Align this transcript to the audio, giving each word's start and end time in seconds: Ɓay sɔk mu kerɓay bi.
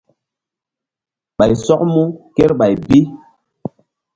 Ɓay 1.37 1.53
sɔk 1.65 1.81
mu 1.93 2.03
kerɓay 2.35 2.73
bi. 2.87 2.99